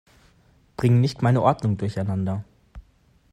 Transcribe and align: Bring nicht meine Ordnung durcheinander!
Bring 0.77 0.99
nicht 0.99 1.21
meine 1.21 1.43
Ordnung 1.43 1.77
durcheinander! 1.77 2.43